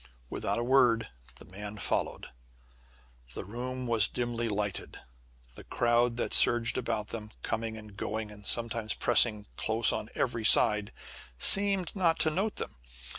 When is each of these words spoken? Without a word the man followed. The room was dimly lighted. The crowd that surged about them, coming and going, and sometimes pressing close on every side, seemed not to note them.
Without 0.31 0.57
a 0.57 0.63
word 0.63 1.09
the 1.35 1.45
man 1.45 1.77
followed. 1.77 2.29
The 3.35 3.45
room 3.45 3.85
was 3.85 4.07
dimly 4.07 4.49
lighted. 4.49 4.99
The 5.53 5.63
crowd 5.63 6.17
that 6.17 6.33
surged 6.33 6.75
about 6.75 7.09
them, 7.09 7.29
coming 7.43 7.77
and 7.77 7.95
going, 7.95 8.31
and 8.31 8.43
sometimes 8.43 8.95
pressing 8.95 9.45
close 9.57 9.91
on 9.93 10.09
every 10.15 10.43
side, 10.43 10.91
seemed 11.37 11.95
not 11.95 12.17
to 12.21 12.31
note 12.31 12.55
them. 12.55 12.77